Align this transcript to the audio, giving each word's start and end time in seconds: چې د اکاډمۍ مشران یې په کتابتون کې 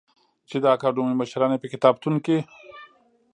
چې 0.49 0.57
د 0.63 0.65
اکاډمۍ 0.75 1.15
مشران 1.21 1.51
یې 1.53 1.61
په 1.61 1.67
کتابتون 1.73 2.15
کې 2.25 2.37